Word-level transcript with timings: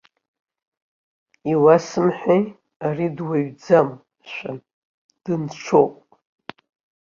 Иуасымҳәеи, 1.51 2.43
ари 2.87 3.07
дуаҩӡам, 3.17 3.89
мшәан, 4.19 4.57
дынцәоуп! 5.23 5.93